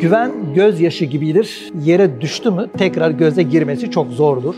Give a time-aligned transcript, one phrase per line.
[0.00, 1.72] Güven gözyaşı gibidir.
[1.84, 4.54] Yere düştü mü tekrar göze girmesi çok zordur.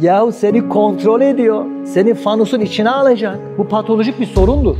[0.00, 1.64] Yahu seni kontrol ediyor.
[1.84, 3.38] Seni fanusun içine alacak.
[3.58, 4.76] Bu patolojik bir sorundur.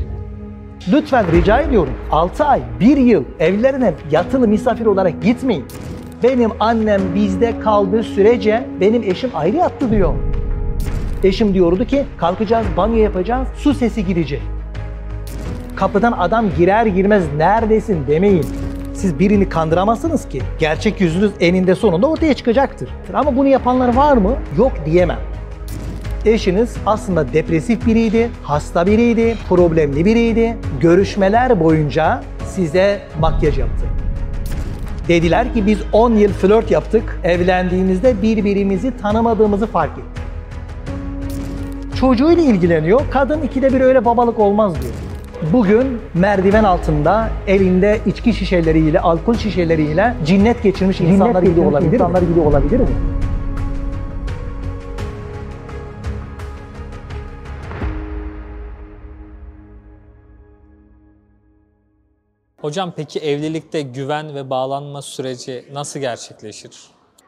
[0.93, 5.65] Lütfen rica ediyorum 6 ay, 1 yıl evlerine yatılı misafir olarak gitmeyin.
[6.23, 10.15] Benim annem bizde kaldığı sürece benim eşim ayrı yattı diyor.
[11.25, 14.43] Eşim diyordu ki kalkacağız, banyo yapacağız, su sesi girecek.
[15.77, 18.47] Kapıdan adam girer girmez neredesin demeyin.
[18.95, 20.43] Siz birini kandıramazsınız ki.
[20.59, 22.89] Gerçek yüzünüz eninde sonunda ortaya çıkacaktır.
[23.15, 24.35] Ama bunu yapanlar var mı?
[24.59, 25.19] Yok diyemem.
[26.25, 30.57] Eşiniz aslında depresif biriydi, hasta biriydi, problemli biriydi.
[30.81, 33.85] Görüşmeler boyunca size makyaj yaptı.
[35.09, 37.21] Dediler ki biz 10 yıl flört yaptık.
[37.25, 40.23] Evlendiğimizde birbirimizi tanımadığımızı fark ettik.
[42.01, 43.01] Çocuğuyla ilgileniyor.
[43.11, 44.95] Kadın ikide bir öyle babalık olmaz diyor.
[45.51, 52.41] Bugün merdiven altında elinde içki şişeleriyle, alkol şişeleriyle cinnet geçirmiş insanlar gibi olabilir insanlar gibi
[52.41, 52.87] olabilir mi?
[62.61, 66.71] Hocam peki evlilikte güven ve bağlanma süreci nasıl gerçekleşir?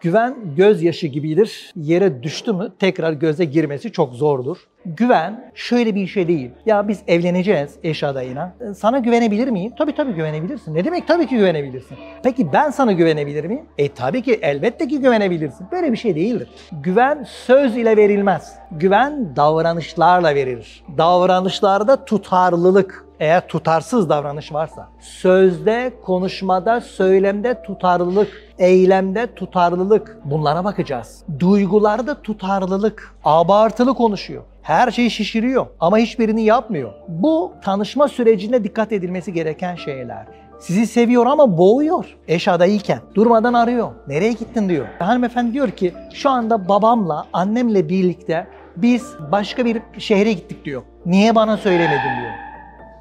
[0.05, 1.73] Güven gözyaşı gibidir.
[1.77, 4.57] Yere düştü mü tekrar göze girmesi çok zordur.
[4.87, 6.51] Güven şöyle bir şey değil.
[6.67, 8.55] Ya biz evleneceğiz eş adayına.
[8.71, 9.73] E, Sana güvenebilir miyim?
[9.79, 10.75] Tabii tabii güvenebilirsin.
[10.75, 11.99] Ne demek tabii ki güvenebilirsin.
[12.23, 13.65] Peki ben sana güvenebilir miyim?
[13.79, 15.67] E tabii ki elbette ki güvenebilirsin.
[15.73, 16.49] Böyle bir şey değildir.
[16.83, 18.55] Güven söz ile verilmez.
[18.73, 20.85] Güven davranışlarla verilir.
[20.99, 31.25] Davranışlarda tutarlılık, eğer tutarsız davranış varsa, sözde, konuşmada, söylemde tutarlılık, eylemde tutarlılık bunlara bakacağız.
[31.39, 34.43] Duygularda tutarlılık, abartılı konuşuyor.
[34.63, 36.93] Her şeyi şişiriyor ama hiçbirini yapmıyor.
[37.09, 40.27] Bu tanışma sürecinde dikkat edilmesi gereken şeyler.
[40.61, 42.17] Sizi seviyor ama boğuyor.
[42.29, 43.93] Eş adayıyken durmadan arıyor.
[44.09, 44.87] Nereye gittin diyor.
[44.99, 50.83] Hanımefendi diyor ki şu anda babamla annemle birlikte biz başka bir şehre gittik diyor.
[51.07, 52.44] Niye bana söylemedin diyor.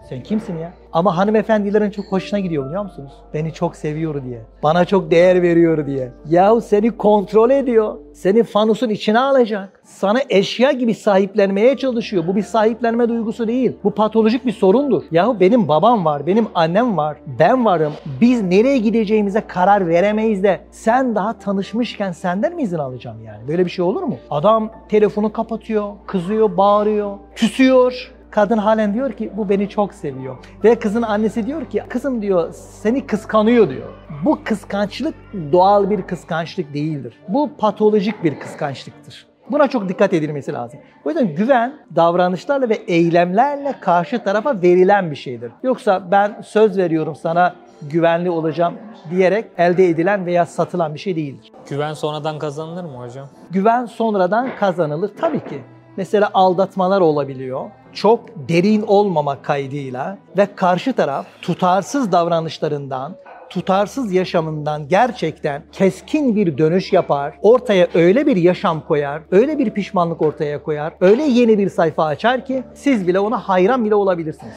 [0.09, 0.73] Sen kimsin ya?
[0.93, 3.11] Ama hanımefendilerin çok hoşuna gidiyor biliyor musunuz?
[3.33, 4.41] Beni çok seviyor diye.
[4.63, 6.11] Bana çok değer veriyor diye.
[6.29, 7.95] Yahu seni kontrol ediyor.
[8.13, 9.81] Seni fanusun içine alacak.
[9.83, 12.23] Sana eşya gibi sahiplenmeye çalışıyor.
[12.27, 13.71] Bu bir sahiplenme duygusu değil.
[13.83, 15.03] Bu patolojik bir sorundur.
[15.11, 17.93] Yahu benim babam var, benim annem var, ben varım.
[18.21, 23.47] Biz nereye gideceğimize karar veremeyiz de sen daha tanışmışken senden mi izin alacağım yani?
[23.47, 24.17] Böyle bir şey olur mu?
[24.29, 28.13] Adam telefonu kapatıyor, kızıyor, bağırıyor, küsüyor.
[28.33, 30.37] Kadın halen diyor ki bu beni çok seviyor.
[30.63, 33.89] Ve kızın annesi diyor ki kızım diyor seni kıskanıyor diyor.
[34.25, 35.15] Bu kıskançlık
[35.51, 37.19] doğal bir kıskançlık değildir.
[37.27, 39.27] Bu patolojik bir kıskançlıktır.
[39.51, 40.79] Buna çok dikkat edilmesi lazım.
[41.05, 45.51] O yüzden güven davranışlarla ve eylemlerle karşı tarafa verilen bir şeydir.
[45.63, 48.73] Yoksa ben söz veriyorum sana güvenli olacağım
[49.09, 51.51] diyerek elde edilen veya satılan bir şey değildir.
[51.69, 53.27] Güven sonradan kazanılır mı hocam?
[53.51, 55.61] Güven sonradan kazanılır tabii ki.
[55.97, 57.69] Mesela aldatmalar olabiliyor.
[57.93, 63.15] Çok derin olmamak kaydıyla ve karşı taraf tutarsız davranışlarından,
[63.49, 67.33] tutarsız yaşamından gerçekten keskin bir dönüş yapar.
[67.41, 72.45] Ortaya öyle bir yaşam koyar, öyle bir pişmanlık ortaya koyar, öyle yeni bir sayfa açar
[72.45, 74.55] ki siz bile ona hayran bile olabilirsiniz.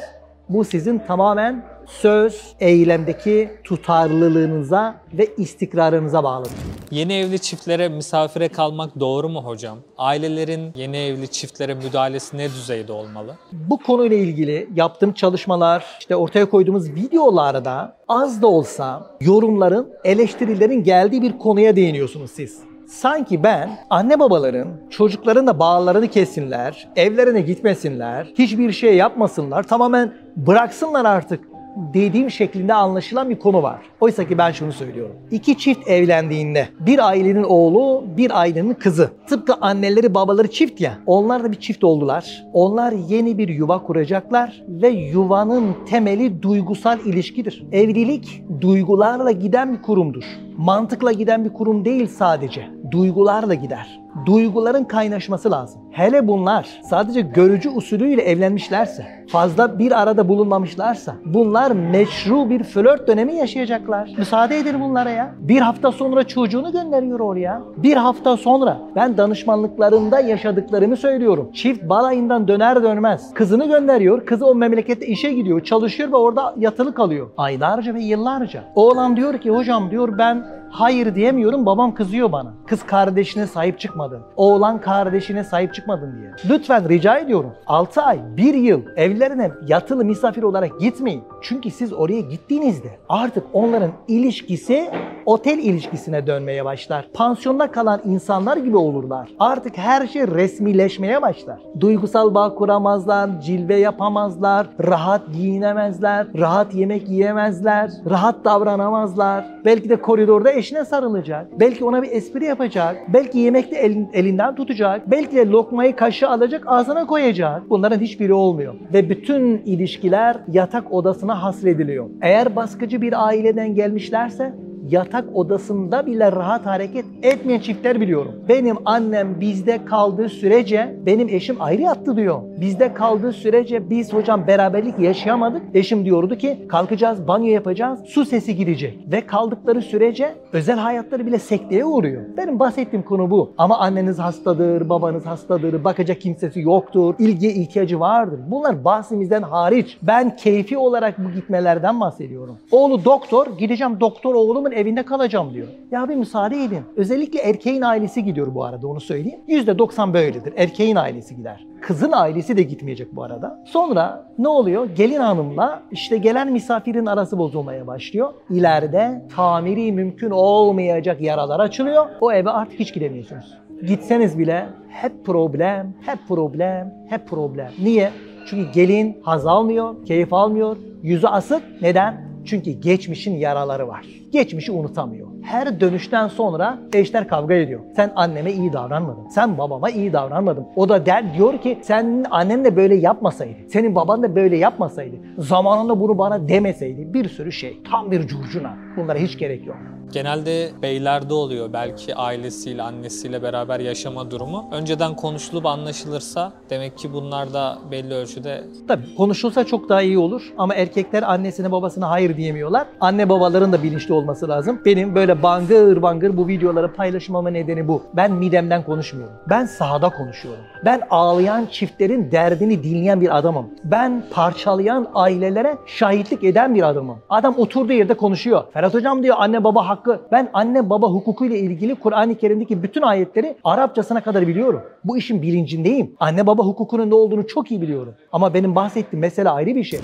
[0.48, 6.52] Bu sizin tamamen söz, eylemdeki tutarlılığınıza ve istikrarınıza bağlıdır.
[6.90, 9.78] Yeni evli çiftlere misafire kalmak doğru mu hocam?
[9.98, 13.36] Ailelerin yeni evli çiftlere müdahalesi ne düzeyde olmalı?
[13.52, 21.22] Bu konuyla ilgili yaptığım çalışmalar, işte ortaya koyduğumuz videolarda az da olsa yorumların, eleştirilerin geldiği
[21.22, 22.60] bir konuya değiniyorsunuz siz.
[22.88, 31.04] Sanki ben anne babaların çocukların da bağlarını kessinler, evlerine gitmesinler, hiçbir şey yapmasınlar, tamamen bıraksınlar
[31.04, 31.40] artık
[31.76, 33.80] dediğim şeklinde anlaşılan bir konu var.
[34.00, 35.16] Oysa ki ben şunu söylüyorum.
[35.30, 39.10] İki çift evlendiğinde bir ailenin oğlu, bir ailenin kızı.
[39.28, 40.98] Tıpkı anneleri babaları çift ya.
[41.06, 42.44] Onlar da bir çift oldular.
[42.52, 47.66] Onlar yeni bir yuva kuracaklar ve yuvanın temeli duygusal ilişkidir.
[47.72, 50.24] Evlilik duygularla giden bir kurumdur.
[50.56, 52.66] Mantıkla giden bir kurum değil sadece.
[52.90, 54.05] Duygularla gider.
[54.26, 55.80] Duyguların kaynaşması lazım.
[55.90, 63.34] Hele bunlar sadece görücü usulüyle evlenmişlerse, fazla bir arada bulunmamışlarsa, bunlar meşru bir flört dönemi
[63.34, 64.10] yaşayacaklar.
[64.18, 65.34] Müsaade edin bunlara ya.
[65.38, 67.62] Bir hafta sonra çocuğunu gönderiyor oraya.
[67.76, 71.50] Bir hafta sonra ben danışmanlıklarında yaşadıklarımı söylüyorum.
[71.52, 74.26] Çift balayından döner dönmez kızını gönderiyor.
[74.26, 77.30] Kızı o memlekette işe gidiyor, çalışıyor ve orada yatılı kalıyor.
[77.36, 78.64] Aylarca ve yıllarca.
[78.74, 82.54] Oğlan diyor ki hocam diyor ben hayır diyemiyorum babam kızıyor bana.
[82.66, 84.26] Kız kardeşine sahip çıkmadın.
[84.36, 86.30] Oğlan kardeşine sahip çıkmadın diye.
[86.50, 91.22] Lütfen rica ediyorum 6 ay, 1 yıl evlerine yatılı misafir olarak gitmeyin.
[91.42, 94.90] Çünkü siz oraya gittiğinizde artık onların ilişkisi
[95.26, 97.08] otel ilişkisine dönmeye başlar.
[97.14, 99.28] Pansiyonda kalan insanlar gibi olurlar.
[99.38, 101.58] Artık her şey resmileşmeye başlar.
[101.80, 109.44] Duygusal bağ kuramazlar, cilve yapamazlar, rahat giyinemezler, rahat yemek yiyemezler, rahat davranamazlar.
[109.64, 111.60] Belki de koridorda eşine sarılacak.
[111.60, 112.96] Belki ona bir espri yapacak.
[113.08, 115.10] Belki yemekte elin- elinden tutacak.
[115.10, 117.70] Belki de lokmayı kaşığı alacak ağzına koyacak.
[117.70, 118.74] Bunların hiçbiri olmuyor.
[118.92, 122.06] Ve bütün ilişkiler yatak odasına hasrediliyor.
[122.22, 124.54] Eğer baskıcı bir aileden gelmişlerse
[124.90, 128.32] yatak odasında bile rahat hareket etmeyen çiftler biliyorum.
[128.48, 132.40] Benim annem bizde kaldığı sürece benim eşim ayrı yattı diyor.
[132.60, 135.62] Bizde kaldığı sürece biz hocam beraberlik yaşayamadık.
[135.74, 138.98] Eşim diyordu ki kalkacağız, banyo yapacağız, su sesi gidecek.
[139.12, 142.22] Ve kaldıkları sürece özel hayatları bile sekteye uğruyor.
[142.36, 143.54] Benim bahsettiğim konu bu.
[143.58, 148.40] Ama anneniz hastadır, babanız hastadır, bakacak kimsesi yoktur, ilgiye ihtiyacı vardır.
[148.46, 149.98] Bunlar bahsimizden hariç.
[150.02, 152.58] Ben keyfi olarak bu gitmelerden bahsediyorum.
[152.70, 155.68] Oğlu doktor, gideceğim doktor oğlumun evinde kalacağım diyor.
[155.90, 156.82] Ya bir müsaade edin.
[156.96, 159.40] Özellikle erkeğin ailesi gidiyor bu arada onu söyleyeyim.
[159.48, 160.52] %90 böyledir.
[160.56, 161.66] Erkeğin ailesi gider.
[161.80, 163.62] Kızın ailesi de gitmeyecek bu arada.
[163.66, 164.88] Sonra ne oluyor?
[164.96, 168.32] Gelin hanımla işte gelen misafirin arası bozulmaya başlıyor.
[168.50, 172.06] İleride tamiri mümkün olmayacak yaralar açılıyor.
[172.20, 173.58] O eve artık hiç gidemiyorsunuz.
[173.86, 177.70] Gitseniz bile hep problem, hep problem, hep problem.
[177.82, 178.10] Niye?
[178.46, 181.62] Çünkü gelin haz almıyor, keyif almıyor, yüzü asık.
[181.82, 182.26] Neden?
[182.46, 184.06] Çünkü geçmişin yaraları var.
[184.32, 185.28] Geçmişi unutamıyor.
[185.42, 187.80] Her dönüşten sonra eşler kavga ediyor.
[187.96, 189.28] Sen anneme iyi davranmadın.
[189.28, 190.66] Sen babama iyi davranmadın.
[190.76, 193.56] O da der diyor ki senin annen de böyle yapmasaydı.
[193.68, 195.16] Senin baban da böyle yapmasaydı.
[195.38, 197.14] Zamanında bunu bana demeseydi.
[197.14, 197.78] Bir sürü şey.
[197.90, 198.76] Tam bir curcuna.
[198.96, 199.76] Bunlara hiç gerek yok.
[200.12, 204.68] Genelde beylerde oluyor belki ailesiyle, annesiyle beraber yaşama durumu.
[204.72, 210.52] Önceden konuşulup anlaşılırsa demek ki bunlar da belli ölçüde Tabii konuşulsa çok daha iyi olur
[210.58, 212.86] ama erkekler annesine babasına hayır diyemiyorlar.
[213.00, 214.80] Anne babaların da bilinçli olması lazım.
[214.84, 218.02] Benim böyle bangır bangır bu videoları paylaşmama nedeni bu.
[218.16, 219.36] Ben midemden konuşmuyorum.
[219.50, 220.64] Ben sahada konuşuyorum.
[220.84, 223.70] Ben ağlayan çiftlerin derdini dinleyen bir adamım.
[223.84, 227.18] Ben parçalayan ailelere şahitlik eden bir adamım.
[227.28, 228.64] Adam oturduğu yerde konuşuyor.
[228.72, 230.20] Ferhat hocam diyor anne baba hakkı.
[230.32, 234.82] Ben anne baba hukukuyla ilgili Kur'an-ı Kerim'deki bütün ayetleri Arapçasına kadar biliyorum.
[235.04, 236.14] Bu işin bilincindeyim.
[236.20, 238.14] Anne baba hukukunun ne olduğunu çok iyi biliyorum.
[238.32, 240.00] Ama benim bahsettiğim mesele ayrı bir şey.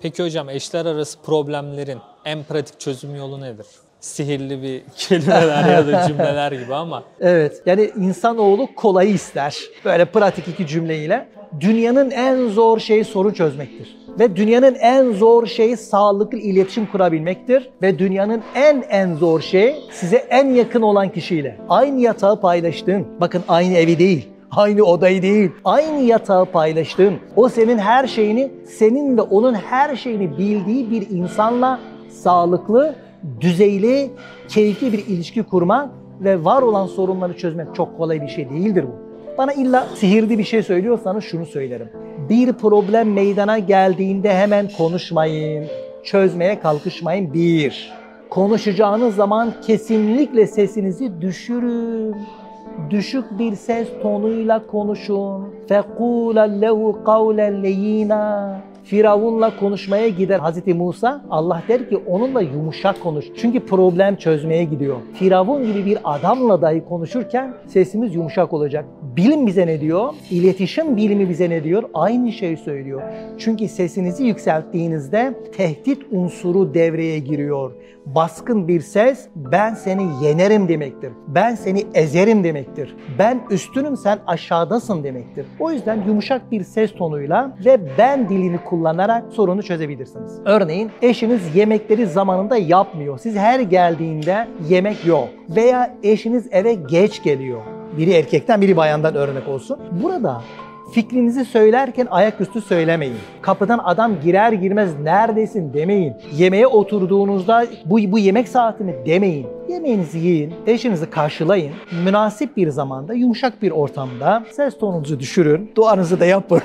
[0.00, 3.66] Peki hocam eşler arası problemlerin en pratik çözüm yolu nedir?
[4.00, 7.62] Sihirli bir kelimeler ya da cümleler gibi ama Evet.
[7.66, 9.56] Yani insanoğlu kolayı ister.
[9.84, 11.28] Böyle pratik iki cümleyle.
[11.60, 13.96] Dünyanın en zor şeyi sorun çözmektir.
[14.18, 17.70] Ve dünyanın en zor şeyi sağlıklı iletişim kurabilmektir.
[17.82, 23.42] Ve dünyanın en en zor şeyi size en yakın olan kişiyle aynı yatağı paylaştığın, bakın
[23.48, 29.20] aynı evi değil, aynı odayı değil, aynı yatağı paylaştığın, o senin her şeyini, senin ve
[29.20, 32.94] onun her şeyini bildiği bir insanla sağlıklı,
[33.40, 34.10] düzeyli,
[34.48, 35.90] keyifli bir ilişki kurmak
[36.20, 39.06] ve var olan sorunları çözmek çok kolay bir şey değildir bu.
[39.38, 41.88] Bana illa sihirli bir şey söylüyorsanız şunu söylerim
[42.29, 45.67] Bir problem meydana geldiğinde hemen konuşmayın,
[46.03, 47.93] çözmeye kalkışmayın bir.
[48.29, 52.15] Konuşacağınız zaman kesinlikle sesinizi düşürün.
[52.89, 55.53] Düşük bir ses tonuyla konuşun.
[55.69, 58.55] فَقُولَ لَهُ قَوْلًا لَيِّنًا
[58.86, 61.24] Firavun'la konuşmaya gider Hazreti Musa.
[61.30, 63.24] Allah der ki onunla yumuşak konuş.
[63.36, 64.96] Çünkü problem çözmeye gidiyor.
[65.14, 68.84] Firavun gibi bir adamla dahi konuşurken sesimiz yumuşak olacak.
[69.16, 70.14] Bilim bize ne diyor?
[70.30, 71.82] İletişim bilimi bize ne diyor?
[71.94, 73.02] Aynı şeyi söylüyor.
[73.38, 77.72] Çünkü sesinizi yükselttiğinizde tehdit unsuru devreye giriyor.
[78.06, 81.12] Baskın bir ses ben seni yenerim demektir.
[81.28, 82.96] Ben seni ezerim demektir.
[83.18, 85.46] Ben üstünüm sen aşağıdasın demektir.
[85.60, 90.32] O yüzden yumuşak bir ses tonuyla ve ben dilini kullanarak sorunu çözebilirsiniz.
[90.44, 93.18] Örneğin eşiniz yemekleri zamanında yapmıyor.
[93.18, 95.28] Siz her geldiğinde yemek yok.
[95.48, 97.60] Veya eşiniz eve geç geliyor.
[97.98, 99.78] Biri erkekten biri bayandan örnek olsun.
[100.02, 100.42] Burada
[100.92, 103.16] Fikrinizi söylerken ayaküstü söylemeyin.
[103.42, 106.14] Kapıdan adam girer girmez neredesin demeyin.
[106.32, 109.46] Yemeğe oturduğunuzda bu, bu yemek saati mi demeyin.
[109.68, 111.72] Yemeğinizi yiyin, eşinizi karşılayın.
[112.04, 116.62] Münasip bir zamanda, yumuşak bir ortamda ses tonunuzu düşürün, duanızı da yapın.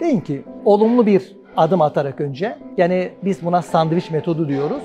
[0.00, 4.82] Deyin ki olumlu bir adım atarak önce, yani biz buna sandviç metodu diyoruz.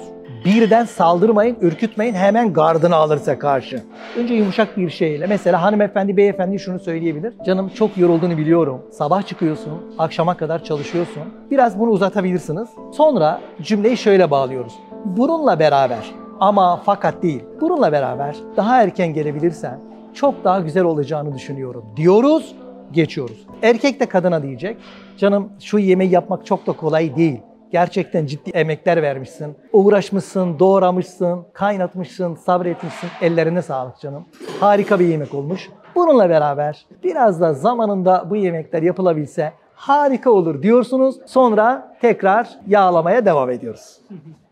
[0.47, 3.83] Birden saldırmayın, ürkütmeyin, hemen gardını alırsa karşı.
[4.17, 7.33] Önce yumuşak bir şeyle, mesela hanımefendi, beyefendi şunu söyleyebilir.
[7.45, 8.81] Canım çok yorulduğunu biliyorum.
[8.91, 11.23] Sabah çıkıyorsun, akşama kadar çalışıyorsun.
[11.51, 12.67] Biraz bunu uzatabilirsiniz.
[12.93, 14.73] Sonra cümleyi şöyle bağlıyoruz.
[15.05, 17.43] Bununla beraber ama fakat değil.
[17.61, 19.79] Bununla beraber daha erken gelebilirsen
[20.13, 22.55] çok daha güzel olacağını düşünüyorum diyoruz
[22.91, 23.47] geçiyoruz.
[23.61, 24.77] Erkek de kadına diyecek.
[25.17, 27.39] Canım şu yemeği yapmak çok da kolay değil.
[27.71, 29.55] Gerçekten ciddi emekler vermişsin.
[29.73, 33.09] Uğraşmışsın, doğramışsın, kaynatmışsın, sabretmişsin.
[33.21, 34.25] Ellerine sağlık canım.
[34.59, 35.69] Harika bir yemek olmuş.
[35.95, 41.15] Bununla beraber biraz da zamanında bu yemekler yapılabilse harika olur diyorsunuz.
[41.25, 43.97] Sonra tekrar yağlamaya devam ediyoruz.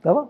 [0.03, 0.29] Tamam?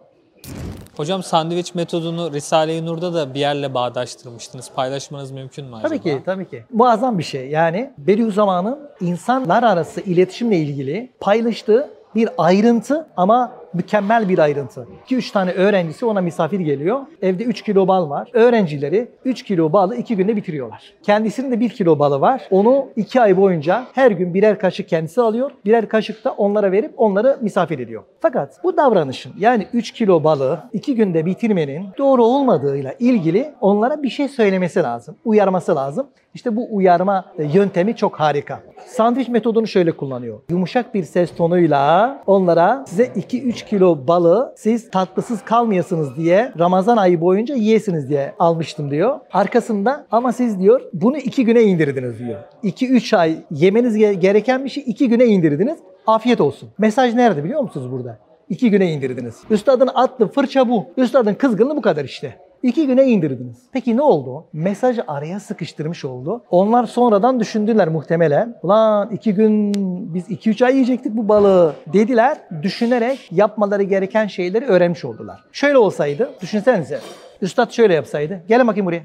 [0.97, 4.71] Hocam sandviç metodunu Risale-i Nur'da da bir yerle bağdaştırmıştınız.
[4.75, 5.87] Paylaşmanız mümkün mü acaba?
[5.87, 6.63] Tabii ki, tabii ki.
[6.73, 7.49] Muazzam bir şey.
[7.49, 14.87] Yani Bediüzzaman'ın insanlar arası iletişimle ilgili paylaştığı bir ayrıntı ama mükemmel bir ayrıntı.
[15.09, 16.99] 2-3 tane öğrencisi ona misafir geliyor.
[17.21, 18.29] Evde 3 kilo bal var.
[18.33, 20.93] Öğrencileri 3 kilo balı 2 günde bitiriyorlar.
[21.03, 22.47] Kendisinin de 1 kilo balı var.
[22.51, 25.51] Onu 2 ay boyunca her gün birer kaşık kendisi alıyor.
[25.65, 28.03] Birer kaşık da onlara verip onları misafir ediyor.
[28.19, 34.09] Fakat bu davranışın yani 3 kilo balı 2 günde bitirmenin doğru olmadığıyla ilgili onlara bir
[34.09, 35.15] şey söylemesi lazım.
[35.25, 36.07] Uyarması lazım.
[36.33, 38.63] İşte bu uyarma yöntemi çok harika.
[38.85, 40.39] Sandviç metodunu şöyle kullanıyor.
[40.49, 47.21] Yumuşak bir ses tonuyla onlara size 2-3 kilo balı siz tatlısız kalmayasınız diye Ramazan ayı
[47.21, 49.19] boyunca yiyesiniz diye almıştım diyor.
[49.31, 52.39] Arkasında ama siz diyor bunu 2 güne indirdiniz diyor.
[52.63, 55.77] 2-3 ay yemeniz gereken bir şey 2 güne indirdiniz.
[56.07, 56.69] Afiyet olsun.
[56.77, 58.17] Mesaj nerede biliyor musunuz burada?
[58.49, 59.35] 2 güne indirdiniz.
[59.49, 60.85] Üstadın atlı fırça bu.
[60.97, 62.44] Üstadın kızgınlığı bu kadar işte.
[62.65, 63.57] İki güne indirdiniz.
[63.71, 64.45] Peki ne oldu?
[64.53, 66.43] Mesajı araya sıkıştırmış oldu.
[66.51, 68.59] Onlar sonradan düşündüler muhtemelen.
[68.63, 69.73] Ulan iki gün
[70.13, 72.37] biz iki üç ay yiyecektik bu balığı dediler.
[72.61, 75.43] Düşünerek yapmaları gereken şeyleri öğrenmiş oldular.
[75.51, 76.99] Şöyle olsaydı düşünsenize.
[77.41, 78.43] Üstad şöyle yapsaydı.
[78.47, 79.03] Gelin bakayım buraya.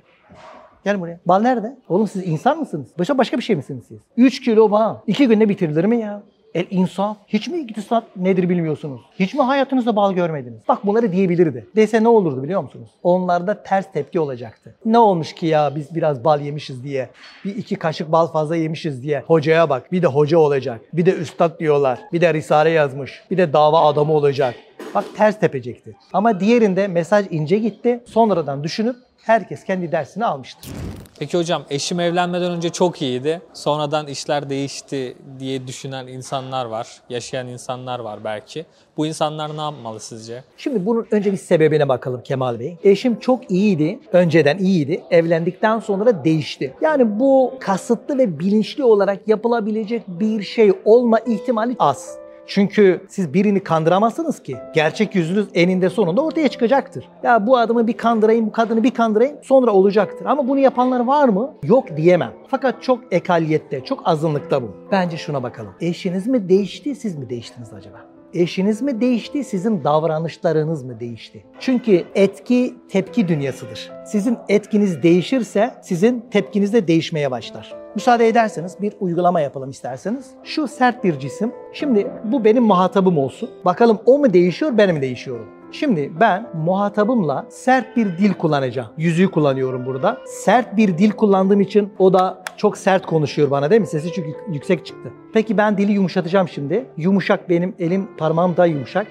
[0.85, 1.21] Gel buraya.
[1.27, 1.77] Bal nerede?
[1.89, 2.89] Oğlum siz insan mısınız?
[2.99, 3.99] Başka başka bir şey misiniz siz?
[4.17, 4.97] 3 kilo bal.
[5.07, 6.23] 2 günde bitirilir mi ya?
[6.55, 7.17] El insaf.
[7.29, 9.01] Hiç mi iktisat nedir bilmiyorsunuz?
[9.19, 10.63] Hiç mi hayatınızda bal görmediniz?
[10.69, 11.67] Bak bunları diyebilirdi.
[11.77, 12.89] Dese ne olurdu biliyor musunuz?
[13.03, 14.75] Onlarda ters tepki olacaktı.
[14.85, 17.09] Ne olmuş ki ya biz biraz bal yemişiz diye.
[17.45, 19.21] Bir iki kaşık bal fazla yemişiz diye.
[19.27, 19.93] Hocaya bak.
[19.93, 20.81] Bir de hoca olacak.
[20.93, 21.99] Bir de üstad diyorlar.
[22.13, 23.23] Bir de risale yazmış.
[23.31, 24.55] Bir de dava adamı olacak.
[24.95, 25.97] Bak ters tepecekti.
[26.13, 28.01] Ama diğerinde mesaj ince gitti.
[28.07, 30.71] Sonradan düşünüp herkes kendi dersini almıştır.
[31.19, 33.41] Peki hocam eşim evlenmeden önce çok iyiydi.
[33.53, 36.89] Sonradan işler değişti diye düşünen insanlar var.
[37.09, 38.67] Yaşayan insanlar var belki.
[38.97, 40.45] Bu insanlar ne yapmalı sizce?
[40.57, 42.77] Şimdi bunun önce bir sebebine bakalım Kemal Bey.
[42.85, 44.01] Eşim çok iyiydi.
[44.13, 45.03] Önceden iyiydi.
[45.11, 46.75] Evlendikten sonra değişti.
[46.81, 52.19] Yani bu kasıtlı ve bilinçli olarak yapılabilecek bir şey olma ihtimali az.
[52.51, 54.57] Çünkü siz birini kandıramazsınız ki.
[54.75, 57.09] Gerçek yüzünüz eninde sonunda ortaya çıkacaktır.
[57.23, 60.27] Ya bu adamı bir kandırayım, bu kadını bir kandırayım sonra olacaktır.
[60.27, 61.55] Ama bunu yapanlar var mı?
[61.65, 62.33] Yok diyemem.
[62.49, 64.77] Fakat çok ekaliyette, çok azınlıkta bu.
[64.93, 65.73] Bence şuna bakalım.
[65.81, 68.10] Eşiniz mi değişti, siz mi değiştiniz acaba?
[68.35, 71.45] Eşiniz mi değişti, sizin davranışlarınız mı değişti?
[71.61, 73.91] Çünkü etki tepki dünyasıdır.
[74.07, 77.75] Sizin etkiniz değişirse sizin tepkiniz de değişmeye başlar.
[77.95, 80.31] Müsaade ederseniz bir uygulama yapalım isterseniz.
[80.45, 81.53] Şu sert bir cisim.
[81.73, 83.51] Şimdi bu benim muhatabım olsun.
[83.65, 85.60] Bakalım o mu değişiyor, ben mi değişiyorum?
[85.73, 88.89] Şimdi ben muhatabımla sert bir dil kullanacağım.
[88.99, 90.19] Yüzüğü kullanıyorum burada.
[90.27, 93.87] Sert bir dil kullandığım için o da çok sert konuşuyor bana değil mi?
[93.87, 95.13] Sesi çünkü yüksek çıktı.
[95.33, 96.87] Peki ben dili yumuşatacağım şimdi.
[96.97, 99.07] Yumuşak benim elim parmağım da yumuşak.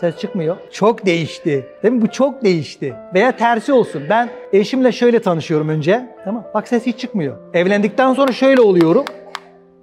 [0.00, 0.56] Ses çıkmıyor.
[0.72, 1.66] Çok değişti.
[1.82, 2.02] Değil mi?
[2.02, 2.94] Bu çok değişti.
[3.14, 4.02] Veya tersi olsun.
[4.10, 6.16] Ben eşimle şöyle tanışıyorum önce.
[6.24, 6.44] Tamam.
[6.54, 7.36] Bak ses hiç çıkmıyor.
[7.54, 9.04] Evlendikten sonra şöyle oluyorum.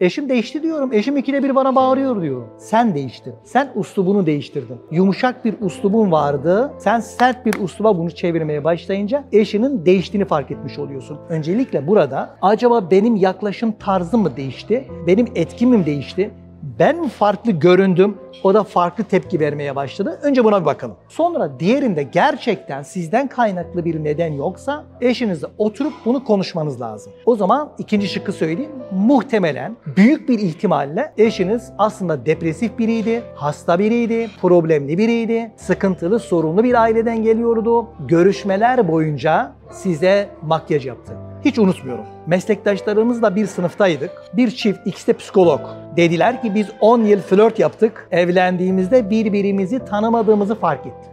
[0.02, 0.94] Eşim değişti diyorum.
[0.94, 2.48] Eşim ikide bir bana bağırıyor diyorum.
[2.58, 3.34] Sen değiştin.
[3.44, 4.78] Sen uslubunu değiştirdin.
[4.92, 6.74] Yumuşak bir uslubun vardı.
[6.80, 11.20] Sen sert bir usluba bunu çevirmeye başlayınca eşinin değiştiğini fark etmiş oluyorsun.
[11.30, 14.88] Öncelikle burada acaba benim yaklaşım tarzım mı değişti?
[15.08, 16.32] Benim etkimim değişti?
[16.80, 20.20] Ben farklı göründüm, o da farklı tepki vermeye başladı.
[20.24, 20.96] Önce buna bir bakalım.
[21.10, 27.14] Sonra diğerinde gerçekten sizden kaynaklı bir neden yoksa eşinizle oturup bunu konuşmanız lazım.
[27.26, 28.72] O zaman ikinci şıkkı söyleyeyim.
[28.92, 36.82] Muhtemelen büyük bir ihtimalle eşiniz aslında depresif biriydi, hasta biriydi, problemli biriydi, sıkıntılı, sorunlu bir
[36.82, 37.88] aileden geliyordu.
[38.08, 41.14] Görüşmeler boyunca size makyaj yaptı.
[41.46, 42.15] Hiç unutmuyorum.
[42.28, 44.12] Meslektaşlarımızla bir sınıftaydık.
[44.34, 45.62] Bir çift, ikisi de psikolog.
[45.98, 48.08] Dediler ki biz 10 yıl flört yaptık.
[48.12, 51.12] Evlendiğimizde birbirimizi tanımadığımızı fark ettik.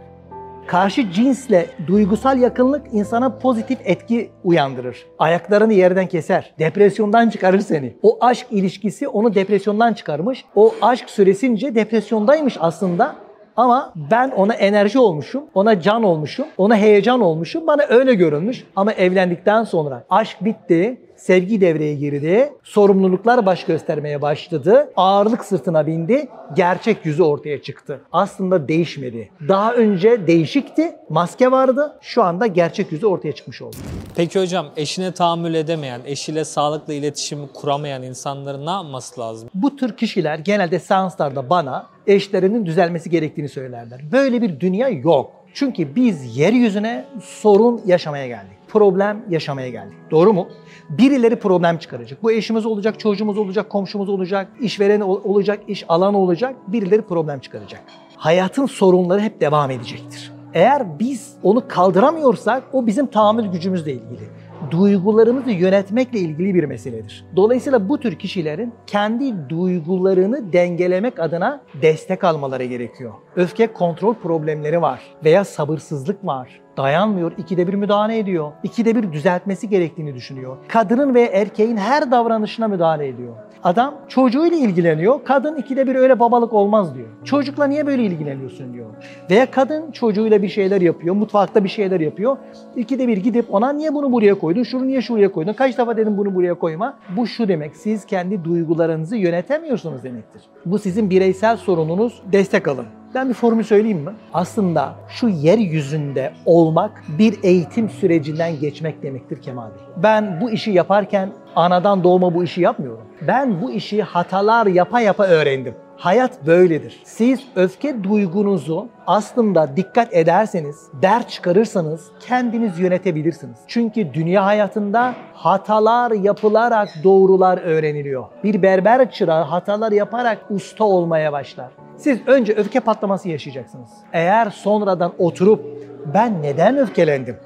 [0.67, 5.05] Karşı cinsle duygusal yakınlık insana pozitif etki uyandırır.
[5.19, 6.53] Ayaklarını yerden keser.
[6.59, 7.93] Depresyondan çıkarır seni.
[8.01, 10.45] O aşk ilişkisi onu depresyondan çıkarmış.
[10.55, 13.15] O aşk süresince depresyondaymış aslında
[13.57, 17.67] ama ben ona enerji olmuşum, ona can olmuşum, ona heyecan olmuşum.
[17.67, 18.63] Bana öyle görünmüş.
[18.75, 22.53] Ama evlendikten sonra aşk bitti, sevgi devreye girdi.
[22.63, 24.91] Sorumluluklar baş göstermeye başladı.
[24.95, 26.27] Ağırlık sırtına bindi.
[26.55, 28.01] Gerçek yüzü ortaya çıktı.
[28.11, 29.29] Aslında değişmedi.
[29.47, 30.95] Daha önce değişikti.
[31.09, 31.97] Maske vardı.
[32.01, 33.75] Şu anda gerçek yüzü ortaya çıkmış oldu.
[34.15, 39.49] Peki hocam eşine tahammül edemeyen, eşiyle sağlıklı iletişim kuramayan insanların ne yapması lazım?
[39.53, 44.01] Bu tür kişiler genelde seanslarda bana eşlerinin düzelmesi gerektiğini söylerler.
[44.11, 45.42] Böyle bir dünya yok.
[45.53, 48.57] Çünkü biz yeryüzüne sorun yaşamaya geldik.
[48.67, 49.97] Problem yaşamaya geldik.
[50.11, 50.47] Doğru mu?
[50.89, 52.23] Birileri problem çıkaracak.
[52.23, 56.55] Bu eşimiz olacak, çocuğumuz olacak, komşumuz olacak, işveren ol- olacak, iş alanı olacak.
[56.67, 57.81] Birileri problem çıkaracak.
[58.17, 60.31] Hayatın sorunları hep devam edecektir.
[60.53, 64.29] Eğer biz onu kaldıramıyorsak o bizim tahammül gücümüzle ilgili
[64.71, 67.25] duygularımızı yönetmekle ilgili bir meseledir.
[67.35, 73.13] Dolayısıyla bu tür kişilerin kendi duygularını dengelemek adına destek almaları gerekiyor.
[73.35, 76.61] Öfke kontrol problemleri var veya sabırsızlık var.
[76.77, 78.51] Dayanmıyor, ikide bir müdahale ediyor.
[78.63, 80.57] İkide bir düzeltmesi gerektiğini düşünüyor.
[80.67, 83.33] Kadının ve erkeğin her davranışına müdahale ediyor.
[83.63, 85.23] Adam çocuğuyla ilgileniyor.
[85.23, 87.07] Kadın ikide bir öyle babalık olmaz diyor.
[87.23, 88.89] Çocukla niye böyle ilgileniyorsun diyor.
[89.29, 91.15] Veya kadın çocuğuyla bir şeyler yapıyor.
[91.15, 92.37] Mutfakta bir şeyler yapıyor.
[92.75, 94.63] İkide bir gidip ona niye bunu buraya koydun?
[94.63, 95.53] Şunu niye şuraya koydun?
[95.53, 96.97] Kaç defa dedim bunu buraya koyma?
[97.17, 97.75] Bu şu demek.
[97.75, 100.41] Siz kendi duygularınızı yönetemiyorsunuz demektir.
[100.65, 102.21] Bu sizin bireysel sorununuz.
[102.31, 103.02] Destek alın.
[103.15, 104.11] Ben bir formül söyleyeyim mi?
[104.33, 109.81] Aslında şu yeryüzünde olmak bir eğitim sürecinden geçmek demektir Kemal Bey.
[110.03, 113.03] Ben bu işi yaparken anadan doğma bu işi yapmıyorum.
[113.27, 115.75] Ben bu işi hatalar yapa yapa öğrendim.
[115.97, 117.01] Hayat böyledir.
[117.03, 123.57] Siz öfke duygunuzu aslında dikkat ederseniz, dert çıkarırsanız kendiniz yönetebilirsiniz.
[123.67, 128.25] Çünkü dünya hayatında hatalar yapılarak doğrular öğreniliyor.
[128.43, 131.71] Bir berber çırağı hatalar yaparak usta olmaya başlar.
[131.97, 133.89] Siz önce öfke patlaması yaşayacaksınız.
[134.13, 135.65] Eğer sonradan oturup
[136.13, 137.37] ben neden öfkelendim?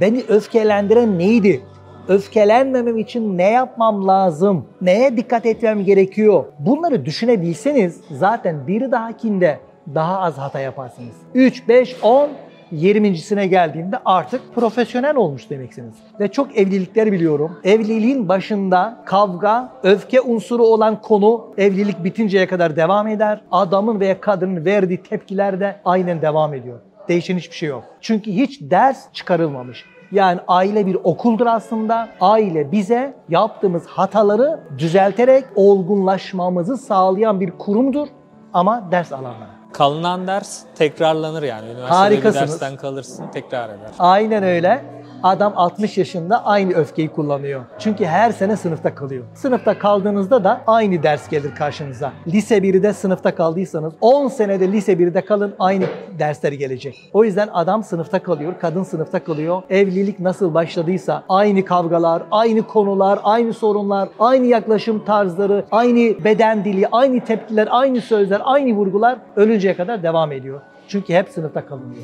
[0.00, 1.62] Beni öfkelendiren neydi?
[2.08, 4.66] Öfkelenmemem için ne yapmam lazım?
[4.80, 6.44] Neye dikkat etmem gerekiyor?
[6.58, 9.58] Bunları düşünebilseniz zaten bir dahakinde
[9.94, 11.14] daha az hata yaparsınız.
[11.34, 12.28] 3, 5, 10
[12.72, 15.94] 20.sine geldiğinde artık profesyonel olmuş demeksiniz.
[16.20, 17.60] Ve çok evlilikler biliyorum.
[17.64, 23.40] Evliliğin başında kavga, öfke unsuru olan konu evlilik bitinceye kadar devam eder.
[23.50, 26.80] Adamın veya kadının verdiği tepkiler de aynen devam ediyor.
[27.08, 27.84] Değişen hiçbir şey yok.
[28.00, 29.84] Çünkü hiç ders çıkarılmamış.
[30.14, 32.08] Yani aile bir okuldur aslında.
[32.20, 38.08] Aile bize yaptığımız hataları düzelterek olgunlaşmamızı sağlayan bir kurumdur
[38.52, 39.54] ama ders alanları.
[39.72, 41.64] Kalınan ders tekrarlanır yani.
[41.64, 42.42] Üniversitede Harikasınız.
[42.46, 43.90] bir dersten kalırsın tekrar eder.
[43.98, 44.84] Aynen öyle.
[45.24, 47.62] Adam 60 yaşında aynı öfkeyi kullanıyor.
[47.78, 49.24] Çünkü her sene sınıfta kalıyor.
[49.34, 52.12] Sınıfta kaldığınızda da aynı ders gelir karşınıza.
[52.26, 55.84] Lise 1'de sınıfta kaldıysanız 10 senede lise 1'de kalın aynı
[56.18, 57.10] dersler gelecek.
[57.12, 59.62] O yüzden adam sınıfta kalıyor, kadın sınıfta kalıyor.
[59.70, 66.86] Evlilik nasıl başladıysa aynı kavgalar, aynı konular, aynı sorunlar, aynı yaklaşım tarzları, aynı beden dili,
[66.92, 70.60] aynı tepkiler, aynı sözler, aynı vurgular ölünceye kadar devam ediyor.
[70.88, 72.02] Çünkü hep sınıfta kalınıyor.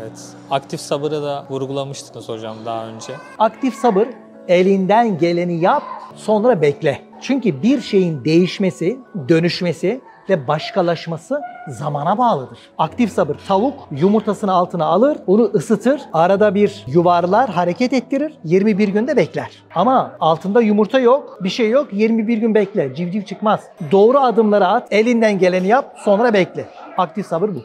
[0.00, 0.22] Evet.
[0.50, 3.12] Aktif sabırı da vurgulamıştınız hocam daha önce.
[3.38, 4.08] Aktif sabır
[4.48, 5.82] elinden geleni yap
[6.16, 7.00] sonra bekle.
[7.20, 12.58] Çünkü bir şeyin değişmesi, dönüşmesi ve başkalaşması zamana bağlıdır.
[12.78, 19.16] Aktif sabır tavuk yumurtasını altına alır, onu ısıtır, arada bir yuvarlar, hareket ettirir, 21 günde
[19.16, 19.50] bekler.
[19.74, 23.60] Ama altında yumurta yok, bir şey yok, 21 gün bekle, civciv çıkmaz.
[23.92, 26.68] Doğru adımları at, elinden geleni yap, sonra bekle.
[26.96, 27.62] Aktif sabır bu.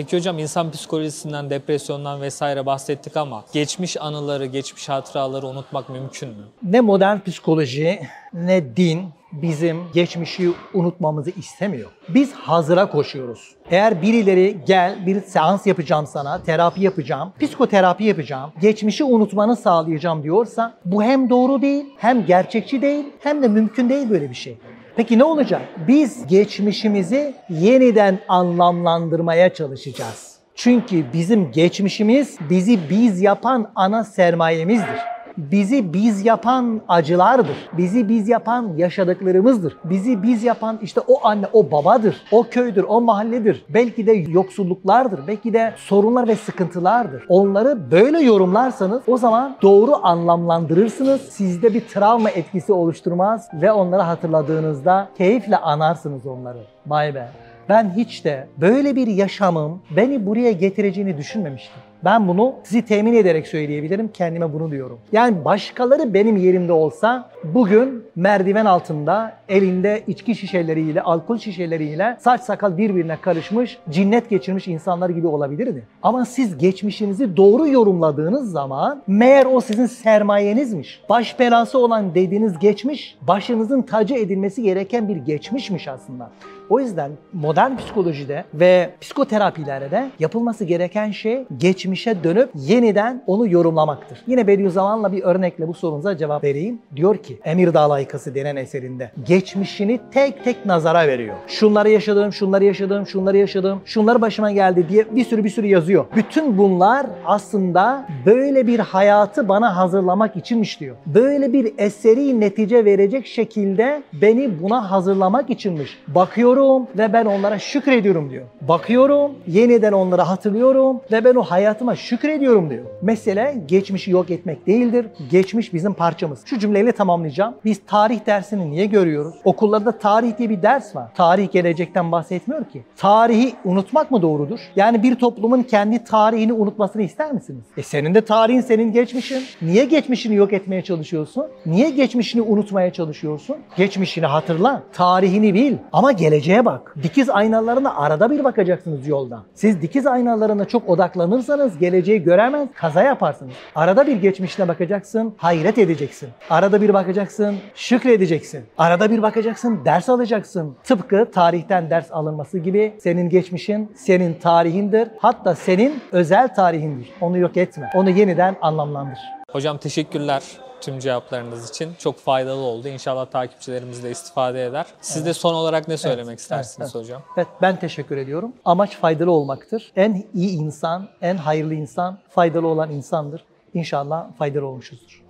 [0.00, 6.44] Peki hocam insan psikolojisinden, depresyondan vesaire bahsettik ama geçmiş anıları, geçmiş hatıraları unutmak mümkün mü?
[6.62, 8.00] Ne modern psikoloji
[8.32, 11.90] ne din bizim geçmişi unutmamızı istemiyor.
[12.08, 13.54] Biz hazıra koşuyoruz.
[13.70, 20.74] Eğer birileri gel bir seans yapacağım sana, terapi yapacağım, psikoterapi yapacağım, geçmişi unutmanı sağlayacağım diyorsa
[20.84, 24.58] bu hem doğru değil, hem gerçekçi değil, hem de mümkün değil böyle bir şey.
[24.96, 25.62] Peki ne olacak?
[25.88, 30.36] Biz geçmişimizi yeniden anlamlandırmaya çalışacağız.
[30.54, 35.00] Çünkü bizim geçmişimiz bizi biz yapan ana sermayemizdir.
[35.36, 37.56] Bizi biz yapan acılardır.
[37.72, 39.76] Bizi biz yapan yaşadıklarımızdır.
[39.84, 42.22] Bizi biz yapan işte o anne, o babadır.
[42.32, 43.64] O köydür, o mahalledir.
[43.68, 45.26] Belki de yoksulluklardır.
[45.26, 47.24] Belki de sorunlar ve sıkıntılardır.
[47.28, 51.20] Onları böyle yorumlarsanız o zaman doğru anlamlandırırsınız.
[51.20, 56.58] Sizde bir travma etkisi oluşturmaz ve onları hatırladığınızda keyifle anarsınız onları.
[56.86, 57.28] Vay be.
[57.68, 61.89] Ben hiç de böyle bir yaşamın beni buraya getireceğini düşünmemiştim.
[62.04, 64.08] Ben bunu sizi temin ederek söyleyebilirim.
[64.08, 64.98] Kendime bunu diyorum.
[65.12, 72.78] Yani başkaları benim yerimde olsa bugün merdiven altında elinde içki şişeleriyle, alkol şişeleriyle saç sakal
[72.78, 75.86] birbirine karışmış, cinnet geçirmiş insanlar gibi olabilirdi.
[76.02, 81.02] Ama siz geçmişinizi doğru yorumladığınız zaman meğer o sizin sermayenizmiş.
[81.08, 86.30] Baş belası olan dediğiniz geçmiş, başınızın tacı edilmesi gereken bir geçmişmiş aslında.
[86.70, 91.44] O yüzden modern psikolojide ve psikoterapilerde yapılması gereken şey
[91.90, 94.18] geçmişe dönüp yeniden onu yorumlamaktır.
[94.26, 96.78] Yine Bediüzzaman'la bir örnekle bu sorunuza cevap vereyim.
[96.96, 97.90] Diyor ki Emir Dağ
[98.34, 101.34] denen eserinde geçmişini tek tek nazara veriyor.
[101.46, 106.04] Şunları yaşadım, şunları yaşadım, şunları yaşadım, şunlar başıma geldi diye bir sürü bir sürü yazıyor.
[106.16, 110.96] Bütün bunlar aslında böyle bir hayatı bana hazırlamak içinmiş diyor.
[111.06, 115.98] Böyle bir eseri netice verecek şekilde beni buna hazırlamak içinmiş.
[116.08, 118.44] Bakıyorum ve ben onlara şükrediyorum diyor.
[118.60, 121.42] Bakıyorum, yeniden onları hatırlıyorum ve ben o
[121.80, 122.84] hayatıma şükrediyorum diyor.
[123.02, 125.06] Mesele geçmişi yok etmek değildir.
[125.30, 126.40] Geçmiş bizim parçamız.
[126.46, 127.54] Şu cümleyle tamamlayacağım.
[127.64, 129.34] Biz tarih dersini niye görüyoruz?
[129.44, 131.14] Okullarda tarih diye bir ders var.
[131.14, 132.82] Tarih gelecekten bahsetmiyor ki.
[132.96, 134.60] Tarihi unutmak mı doğrudur?
[134.76, 137.64] Yani bir toplumun kendi tarihini unutmasını ister misiniz?
[137.76, 139.42] E senin de tarihin senin geçmişin.
[139.62, 141.46] Niye geçmişini yok etmeye çalışıyorsun?
[141.66, 143.56] Niye geçmişini unutmaya çalışıyorsun?
[143.76, 146.94] Geçmişini hatırla, tarihini bil ama geleceğe bak.
[147.02, 149.42] Dikiz aynalarına arada bir bakacaksınız yolda.
[149.54, 153.54] Siz dikiz aynalarına çok odaklanırsanız geleceği göremez, kaza yaparsınız.
[153.74, 156.28] Arada bir geçmişine bakacaksın, hayret edeceksin.
[156.50, 158.64] Arada bir bakacaksın, şükredeceksin.
[158.78, 160.76] Arada bir bakacaksın, ders alacaksın.
[160.84, 165.08] Tıpkı tarihten ders alınması gibi senin geçmişin senin tarihindir.
[165.18, 167.12] Hatta senin özel tarihindir.
[167.20, 167.90] Onu yok etme.
[167.94, 169.39] Onu yeniden anlamlandır.
[169.52, 170.42] Hocam teşekkürler
[170.80, 171.94] tüm cevaplarınız için.
[171.98, 172.88] Çok faydalı oldu.
[172.88, 174.86] İnşallah takipçilerimiz de istifade eder.
[175.00, 177.22] Siz de son olarak ne söylemek Evet, istersiniz evet, hocam?
[177.36, 178.52] Evet ben teşekkür ediyorum.
[178.64, 179.92] Amaç faydalı olmaktır.
[179.96, 183.44] En iyi insan, en hayırlı insan faydalı olan insandır.
[183.74, 185.24] İnşallah faydalı olmuşuzdur.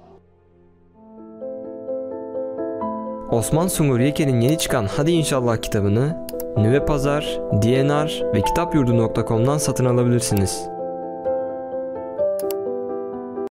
[3.30, 10.79] Osman Sungur Yeke'nin yeni çıkan Hadi İnşallah kitabını Nüve Pazar, DNR ve kitapyurdu.com'dan satın alabilirsiniz.